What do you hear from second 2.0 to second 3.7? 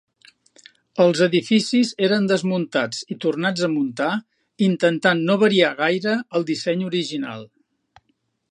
eren desmuntats i tornats a